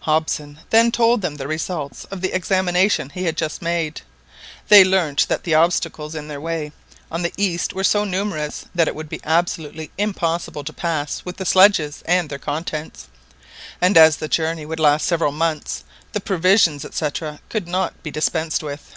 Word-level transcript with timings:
Hobson 0.00 0.58
then 0.68 0.92
told 0.92 1.22
them 1.22 1.36
the 1.36 1.48
results 1.48 2.04
of 2.10 2.20
the 2.20 2.34
examination 2.34 3.08
he 3.08 3.24
had 3.24 3.38
just 3.38 3.62
made. 3.62 4.02
They 4.68 4.84
learnt 4.84 5.28
that 5.28 5.44
the 5.44 5.54
obstacles 5.54 6.14
in 6.14 6.28
their 6.28 6.42
way 6.42 6.72
on 7.10 7.22
the 7.22 7.32
east 7.38 7.72
were 7.72 7.82
so 7.82 8.04
numerous 8.04 8.66
that 8.74 8.86
it 8.86 8.94
would 8.94 9.08
be 9.08 9.22
absolutely 9.24 9.90
impossible 9.96 10.62
to 10.62 10.74
pass 10.74 11.24
with 11.24 11.38
the 11.38 11.46
sledges 11.46 12.02
and 12.04 12.28
their 12.28 12.38
contents, 12.38 13.08
and 13.80 13.96
as 13.96 14.16
the 14.18 14.28
journey 14.28 14.66
would 14.66 14.78
last 14.78 15.06
several 15.06 15.32
months, 15.32 15.84
the 16.12 16.20
provisions, 16.20 16.84
&c., 16.94 17.06
could 17.48 17.66
not 17.66 18.02
be 18.02 18.10
dispensed 18.10 18.62
with. 18.62 18.96